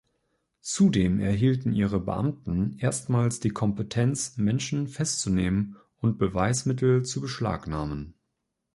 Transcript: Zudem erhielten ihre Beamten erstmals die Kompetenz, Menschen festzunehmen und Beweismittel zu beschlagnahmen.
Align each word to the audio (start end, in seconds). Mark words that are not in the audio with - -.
Zudem 0.61 1.19
erhielten 1.19 1.73
ihre 1.73 1.99
Beamten 1.99 2.75
erstmals 2.79 3.39
die 3.39 3.51
Kompetenz, 3.51 4.35
Menschen 4.35 4.87
festzunehmen 4.87 5.77
und 5.99 6.17
Beweismittel 6.17 7.03
zu 7.03 7.21
beschlagnahmen. 7.21 8.15